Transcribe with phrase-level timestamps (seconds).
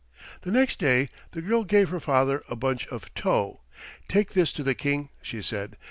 [0.41, 3.61] The next day the girl gave her father a bunch of tow.
[4.07, 5.77] "Take this to the King," she said.